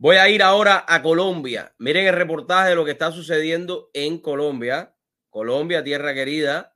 Voy 0.00 0.16
a 0.16 0.30
ir 0.30 0.42
ahora 0.42 0.82
a 0.88 1.02
Colombia. 1.02 1.74
Miren 1.76 2.06
el 2.06 2.14
reportaje 2.14 2.70
de 2.70 2.74
lo 2.74 2.86
que 2.86 2.92
está 2.92 3.12
sucediendo 3.12 3.90
en 3.92 4.16
Colombia. 4.16 4.94
Colombia, 5.28 5.84
tierra 5.84 6.14
querida. 6.14 6.74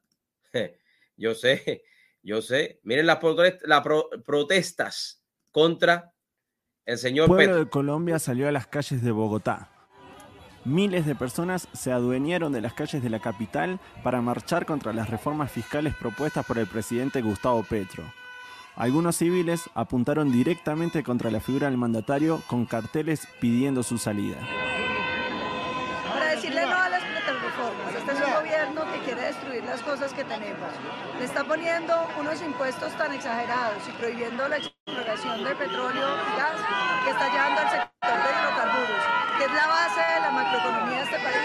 Yo 1.16 1.34
sé, 1.34 1.84
yo 2.22 2.42
sé. 2.42 2.80
Miren 2.82 3.06
las, 3.06 3.20
protestas 4.26 5.22
contra 5.52 6.12
el 6.84 6.98
señor 6.98 7.24
El 7.24 7.28
pueblo 7.28 7.56
de 7.56 7.70
Colombia 7.70 8.18
salió 8.18 8.46
a 8.46 8.52
las 8.52 8.66
calles 8.66 9.02
de 9.02 9.10
Bogotá. 9.10 9.70
Miles 10.66 11.06
de 11.06 11.14
personas 11.14 11.68
se 11.72 11.92
adueñaron 11.92 12.52
de 12.52 12.60
las 12.60 12.74
calles 12.74 13.02
de 13.02 13.10
la 13.10 13.20
capital 13.20 13.80
para 14.02 14.20
marchar 14.20 14.66
contra 14.66 14.92
las 14.92 15.08
reformas 15.08 15.50
fiscales 15.50 15.94
propuestas 15.94 16.44
por 16.44 16.58
el 16.58 16.66
presidente 16.66 17.22
Gustavo 17.22 17.62
Petro. 17.62 18.04
Algunos 18.76 19.14
civiles 19.16 19.70
apuntaron 19.74 20.32
directamente 20.32 21.04
contra 21.04 21.30
la 21.30 21.38
figura 21.38 21.68
del 21.68 21.78
mandatario 21.78 22.42
con 22.48 22.66
carteles 22.66 23.28
pidiendo 23.40 23.84
su 23.84 23.98
salida. 23.98 24.36
Para 26.08 26.30
decirle 26.30 26.66
no 26.66 26.76
a 26.76 26.88
las 26.88 27.02
reformas, 27.02 27.94
este 27.96 28.12
es 28.12 28.18
un 28.18 28.34
gobierno 28.34 28.82
que 28.92 28.98
quiere 29.04 29.20
destruir 29.22 29.64
las 29.64 29.80
cosas 29.80 30.12
que 30.12 30.24
tenemos. 30.24 30.70
Le 31.18 31.24
está 31.24 31.44
poniendo 31.44 31.94
unos 32.18 32.42
impuestos 32.42 32.92
tan 32.98 33.12
exagerados 33.12 33.78
y 33.88 33.92
prohibiendo 33.92 34.48
la 34.48 34.56
exploración 34.56 35.44
de 35.44 35.54
petróleo 35.54 36.08
y 36.16 36.36
gas 36.36 36.58
que 37.04 37.10
está 37.10 37.30
llevando 37.30 37.60
al 37.60 37.70
sector 37.70 38.10
de 38.10 38.30
hidrocarburos, 38.34 39.04
que 39.38 39.44
es 39.44 39.52
la 39.52 39.66
base 39.68 40.00
de 40.00 40.20
la 40.20 40.30
macroeconomía 40.32 40.98
de 40.98 41.04
este 41.04 41.18
país. 41.18 41.43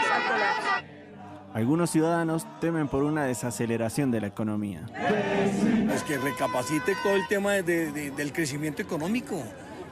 Algunos 1.60 1.90
ciudadanos 1.90 2.48
temen 2.62 2.88
por 2.88 3.04
una 3.04 3.26
desaceleración 3.26 4.12
de 4.12 4.22
la 4.22 4.28
economía. 4.28 4.86
Es 5.94 6.04
que 6.04 6.18
recapacite 6.18 6.96
todo 7.04 7.18
el 7.18 7.28
tema 7.28 7.52
del 7.52 8.32
crecimiento 8.32 8.82
económico. 8.82 9.44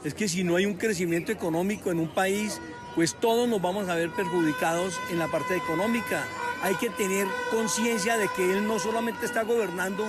Es 0.05 0.13
que 0.13 0.30
si 0.30 0.45
no 0.45 0.55
hay 0.55 0.66
un 0.66 0.76
crecimiento 0.76 1.34
económico 1.34 1.91
en 1.91 1.99
un 1.99 2.07
país, 2.07 2.62
pues 2.95 3.16
todos 3.16 3.49
nos 3.49 3.62
vamos 3.62 3.90
a 3.90 3.95
ver 3.95 4.09
perjudicados 4.12 4.98
en 5.12 5.20
la 5.20 5.27
parte 5.27 5.57
económica. 5.57 6.23
Hay 6.63 6.76
que 6.76 6.90
tener 6.90 7.27
conciencia 7.51 8.15
de 8.15 8.29
que 8.29 8.49
él 8.49 8.65
no 8.65 8.79
solamente 8.79 9.26
está 9.26 9.43
gobernando 9.43 10.05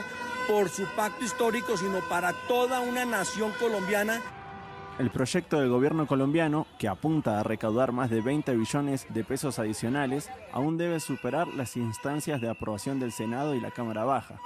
por 0.47 0.69
su 0.69 0.85
pacto 0.95 1.25
histórico, 1.25 1.77
sino 1.77 2.09
para 2.09 2.35
toda 2.47 2.79
una 2.79 3.05
nación 3.05 3.51
colombiana 3.59 4.23
el 4.99 5.11
proyecto 5.11 5.61
del 5.61 5.69
gobierno 5.69 6.07
colombiano, 6.07 6.67
que 6.79 6.89
apunta 6.89 7.39
a 7.39 7.43
recaudar 7.43 7.93
más 7.93 8.11
de 8.11 8.21
20 8.21 8.57
billones 8.57 9.07
de 9.09 9.25
pesos 9.25 9.59
adicionales, 9.59 10.29
aún 10.53 10.77
debe 10.77 11.01
superar 11.01 11.49
las 11.49 11.77
instancias 11.77 12.41
de 12.41 12.51
aprobación 12.51 12.99
del 12.99 13.13
Senado 13.13 13.55
y 13.55 13.61
la 13.61 13.71
Cámara 13.71 14.05
Baja. 14.05 14.41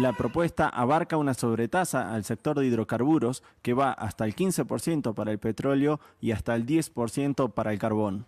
La 0.00 0.12
propuesta 0.14 0.68
abarca 0.68 1.16
una 1.16 1.34
sobretasa 1.34 2.14
al 2.14 2.24
sector 2.24 2.58
de 2.58 2.66
hidrocarburos 2.66 3.42
que 3.60 3.74
va 3.74 3.92
hasta 3.92 4.24
el 4.24 4.34
15% 4.34 5.14
para 5.14 5.30
el 5.30 5.38
petróleo 5.38 6.00
y 6.20 6.32
hasta 6.32 6.54
el 6.54 6.66
10% 6.66 7.52
para 7.52 7.72
el 7.72 7.78
carbón 7.78 8.26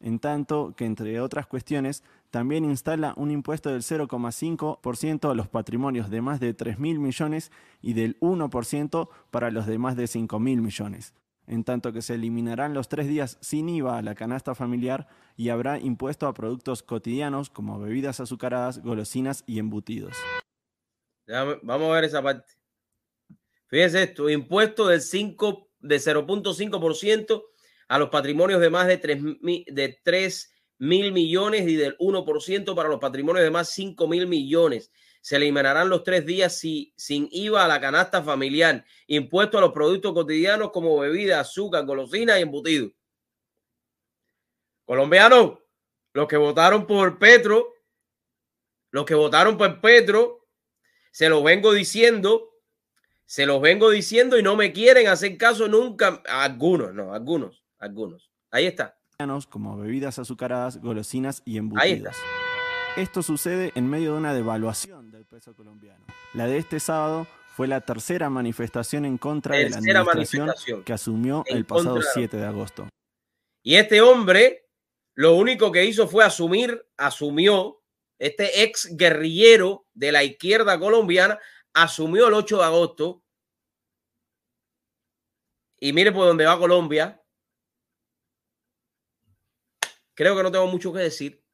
en 0.00 0.18
tanto 0.18 0.74
que, 0.76 0.84
entre 0.84 1.20
otras 1.20 1.46
cuestiones, 1.46 2.02
también 2.30 2.64
instala 2.64 3.14
un 3.16 3.30
impuesto 3.30 3.70
del 3.70 3.82
0,5% 3.82 5.30
a 5.30 5.34
los 5.34 5.48
patrimonios 5.48 6.10
de 6.10 6.20
más 6.20 6.40
de 6.40 6.56
3.000 6.56 6.98
millones 6.98 7.50
y 7.80 7.94
del 7.94 8.18
1% 8.20 9.08
para 9.30 9.50
los 9.50 9.66
de 9.66 9.78
más 9.78 9.96
de 9.96 10.04
5.000 10.04 10.38
millones, 10.38 11.14
en 11.46 11.64
tanto 11.64 11.92
que 11.92 12.02
se 12.02 12.14
eliminarán 12.14 12.74
los 12.74 12.88
tres 12.88 13.08
días 13.08 13.38
sin 13.40 13.68
IVA 13.68 13.98
a 13.98 14.02
la 14.02 14.14
canasta 14.14 14.54
familiar 14.54 15.08
y 15.36 15.48
habrá 15.48 15.78
impuesto 15.78 16.26
a 16.26 16.34
productos 16.34 16.82
cotidianos 16.82 17.48
como 17.48 17.78
bebidas 17.78 18.20
azucaradas, 18.20 18.82
golosinas 18.82 19.44
y 19.46 19.58
embutidos. 19.58 20.16
Vamos 21.26 21.88
a 21.88 21.94
ver 21.94 22.04
esa 22.04 22.22
parte. 22.22 22.52
Fíjense 23.68 24.02
esto, 24.02 24.30
impuesto 24.30 24.86
del 24.86 25.00
5, 25.00 25.68
de 25.80 25.96
0.5% 25.96 27.44
a 27.88 27.98
los 27.98 28.08
patrimonios 28.08 28.60
de 28.60 28.70
más 28.70 28.86
de 28.86 28.98
3, 28.98 29.22
de 29.66 30.00
3 30.02 30.52
mil 30.78 31.12
millones 31.12 31.66
y 31.68 31.76
del 31.76 31.96
1% 31.98 32.74
para 32.74 32.88
los 32.88 33.00
patrimonios 33.00 33.44
de 33.44 33.50
más 33.50 33.70
5 33.70 34.08
mil 34.08 34.26
millones. 34.26 34.90
Se 35.20 35.36
eliminarán 35.36 35.88
los 35.88 36.04
tres 36.04 36.24
días 36.24 36.56
si, 36.56 36.92
sin 36.96 37.28
IVA 37.32 37.64
a 37.64 37.68
la 37.68 37.80
canasta 37.80 38.22
familiar, 38.22 38.84
impuesto 39.06 39.58
a 39.58 39.60
los 39.60 39.72
productos 39.72 40.12
cotidianos 40.12 40.70
como 40.70 40.98
bebida, 40.98 41.40
azúcar, 41.40 41.84
golosinas 41.84 42.38
y 42.38 42.42
embutidos. 42.42 42.92
Colombianos, 44.84 45.58
los 46.12 46.28
que 46.28 46.36
votaron 46.36 46.86
por 46.86 47.18
Petro, 47.18 47.74
los 48.90 49.04
que 49.04 49.14
votaron 49.14 49.58
por 49.58 49.80
Petro, 49.80 50.46
se 51.10 51.28
los 51.28 51.42
vengo 51.42 51.72
diciendo, 51.72 52.50
se 53.24 53.46
los 53.46 53.60
vengo 53.60 53.90
diciendo 53.90 54.38
y 54.38 54.44
no 54.44 54.54
me 54.54 54.72
quieren 54.72 55.08
hacer 55.08 55.36
caso 55.36 55.66
nunca. 55.66 56.22
Algunos, 56.26 56.94
no, 56.94 57.12
algunos 57.12 57.65
algunos. 57.86 58.30
Ahí 58.50 58.66
está. 58.66 58.98
Como 59.48 59.78
bebidas 59.78 60.18
azucaradas, 60.18 60.80
golosinas 60.80 61.42
y 61.44 61.56
embutidos. 61.56 62.16
Esto 62.96 63.22
sucede 63.22 63.72
en 63.74 63.88
medio 63.88 64.12
de 64.12 64.18
una 64.18 64.34
devaluación 64.34 65.10
del 65.10 65.26
peso 65.26 65.54
colombiano. 65.54 66.04
La 66.34 66.46
de 66.46 66.58
este 66.58 66.80
sábado 66.80 67.26
fue 67.54 67.66
la 67.66 67.80
tercera 67.80 68.28
manifestación 68.28 69.04
en 69.04 69.16
contra 69.18 69.56
de 69.56 69.70
la 69.70 69.78
administración 69.78 70.52
que 70.84 70.92
asumió 70.92 71.42
el 71.46 71.64
pasado 71.64 72.00
7 72.02 72.36
de 72.36 72.44
agosto. 72.44 72.88
Y 73.62 73.76
este 73.76 74.00
hombre 74.00 74.66
lo 75.16 75.34
único 75.34 75.72
que 75.72 75.86
hizo 75.86 76.06
fue 76.06 76.24
asumir, 76.24 76.86
asumió, 76.98 77.82
este 78.18 78.62
ex 78.62 78.94
guerrillero 78.96 79.86
de 79.94 80.12
la 80.12 80.22
izquierda 80.22 80.78
colombiana, 80.78 81.38
asumió 81.72 82.28
el 82.28 82.34
8 82.34 82.58
de 82.58 82.64
agosto. 82.64 83.22
Y 85.80 85.94
mire 85.94 86.12
por 86.12 86.26
dónde 86.26 86.44
va 86.44 86.58
Colombia, 86.58 87.22
Creo 90.16 90.34
que 90.34 90.42
no 90.42 90.50
tengo 90.50 90.66
mucho 90.66 90.94
que 90.94 91.00
decir. 91.00 91.44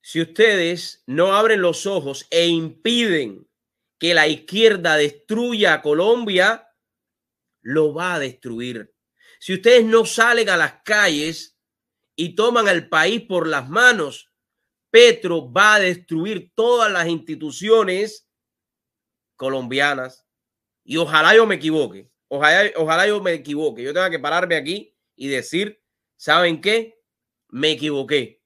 Si 0.00 0.20
ustedes 0.20 1.02
no 1.06 1.34
abren 1.34 1.60
los 1.60 1.84
ojos 1.84 2.28
e 2.30 2.46
impiden 2.46 3.50
que 3.98 4.14
la 4.14 4.28
izquierda 4.28 4.96
destruya 4.96 5.74
a 5.74 5.82
Colombia, 5.82 6.72
lo 7.60 7.92
va 7.92 8.14
a 8.14 8.18
destruir. 8.20 8.94
Si 9.40 9.54
ustedes 9.54 9.84
no 9.84 10.04
salen 10.04 10.48
a 10.48 10.56
las 10.56 10.74
calles 10.84 11.58
y 12.14 12.36
toman 12.36 12.68
al 12.68 12.88
país 12.88 13.22
por 13.22 13.48
las 13.48 13.68
manos, 13.68 14.30
Petro 14.90 15.52
va 15.52 15.74
a 15.74 15.80
destruir 15.80 16.52
todas 16.54 16.90
las 16.90 17.08
instituciones 17.08 18.30
colombianas. 19.34 20.24
Y 20.84 20.98
ojalá 20.98 21.34
yo 21.34 21.46
me 21.46 21.56
equivoque. 21.56 22.12
Ojalá, 22.28 22.70
ojalá 22.76 23.08
yo 23.08 23.20
me 23.20 23.32
equivoque. 23.32 23.82
Yo 23.82 23.92
tenga 23.92 24.08
que 24.08 24.20
pararme 24.20 24.54
aquí 24.54 24.96
y 25.16 25.26
decir 25.26 25.82
¿Saben 26.16 26.60
qué? 26.60 27.02
Me 27.48 27.72
equivoqué. 27.72 28.42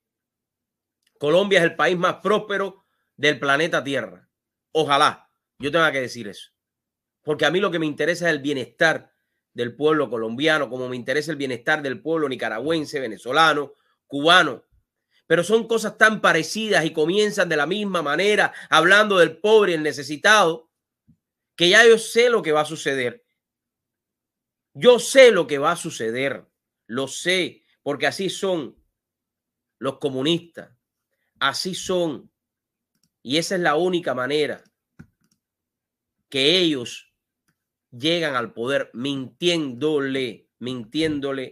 Colombia 1.19 1.59
es 1.59 1.65
el 1.65 1.77
país 1.77 1.97
más 1.97 2.17
próspero 2.17 2.85
del 3.17 3.39
planeta 3.39 3.85
Tierra. 3.85 4.29
Ojalá 4.73 5.31
yo 5.59 5.71
tenga 5.71 5.93
que 5.93 6.01
decir 6.01 6.27
eso. 6.29 6.51
Porque 7.23 7.45
a 7.45 7.51
mí 7.51 7.61
lo 7.61 7.71
que 7.71 7.79
me 7.79 7.87
interesa 7.87 8.29
es 8.29 8.35
el 8.35 8.41
bienestar 8.41 9.13
del 9.53 9.77
pueblo 9.77 10.09
colombiano, 10.09 10.71
como 10.71 10.89
me 10.89 10.97
interesa 10.97 11.31
el 11.31 11.37
bienestar 11.37 11.83
del 11.83 12.01
pueblo 12.01 12.29
nicaragüense, 12.29 12.99
venezolano, 12.99 13.75
cubano. 14.07 14.65
Pero 15.27 15.45
son 15.45 15.69
cosas 15.69 15.99
tan 15.99 16.21
parecidas 16.21 16.85
y 16.85 16.93
comienzan 16.93 17.49
de 17.49 17.57
la 17.57 17.67
misma 17.67 18.03
manera, 18.03 18.53
hablando 18.71 19.19
del 19.19 19.39
pobre 19.39 19.73
y 19.73 19.75
el 19.75 19.83
necesitado, 19.83 20.71
que 21.57 21.69
ya 21.69 21.87
yo 21.87 21.99
sé 21.99 22.31
lo 22.31 22.43
que 22.43 22.53
va 22.53 22.63
a 22.63 22.65
suceder. 22.65 23.25
Yo 24.73 24.99
sé 24.99 25.31
lo 25.31 25.47
que 25.47 25.59
va 25.59 25.73
a 25.73 25.77
suceder. 25.77 26.50
Lo 26.91 27.07
sé, 27.07 27.63
porque 27.85 28.09
así 28.09 28.29
son 28.29 28.77
los 29.79 29.99
comunistas. 29.99 30.77
Así 31.39 31.73
son. 31.73 32.33
Y 33.23 33.37
esa 33.37 33.55
es 33.55 33.61
la 33.61 33.77
única 33.77 34.13
manera 34.13 34.65
que 36.29 36.59
ellos 36.59 37.15
llegan 37.93 38.35
al 38.35 38.53
poder 38.53 38.91
mintiéndole, 38.93 40.49
mintiéndole 40.59 41.49